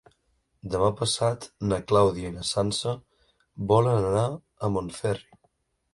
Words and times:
Demà 0.75 0.87
passat 1.01 1.45
na 1.71 1.79
Clàudia 1.91 2.31
i 2.31 2.35
na 2.39 2.47
Sança 2.53 2.95
volen 3.73 4.11
anar 4.11 4.25
a 4.69 4.73
Montferri. 4.79 5.41